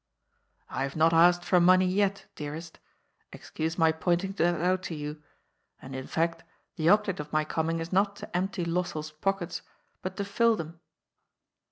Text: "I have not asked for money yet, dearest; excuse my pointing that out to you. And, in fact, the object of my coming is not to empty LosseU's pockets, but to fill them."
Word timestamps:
"I 0.71 0.81
have 0.81 0.95
not 0.95 1.13
asked 1.13 1.45
for 1.45 1.59
money 1.59 1.85
yet, 1.85 2.25
dearest; 2.33 2.79
excuse 3.31 3.77
my 3.77 3.91
pointing 3.91 4.31
that 4.31 4.59
out 4.59 4.81
to 4.89 4.95
you. 4.95 5.21
And, 5.79 5.95
in 5.95 6.07
fact, 6.07 6.43
the 6.75 6.89
object 6.89 7.19
of 7.19 7.31
my 7.31 7.45
coming 7.45 7.79
is 7.79 7.93
not 7.93 8.15
to 8.15 8.35
empty 8.35 8.65
LosseU's 8.65 9.11
pockets, 9.11 9.61
but 10.01 10.17
to 10.17 10.25
fill 10.25 10.55
them." 10.55 10.79